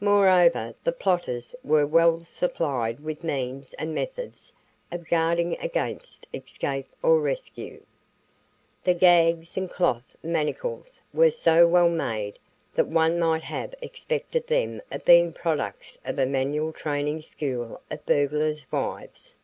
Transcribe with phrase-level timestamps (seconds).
[0.00, 4.52] Moreover, the plotters were well supplied with means and methods
[4.90, 7.84] of guarding against escape or rescue.
[8.82, 12.40] The gags and cloth manacles were so well made
[12.74, 18.04] that one might have suspected them of being products of a manual training school of
[18.04, 19.38] burglars' wives.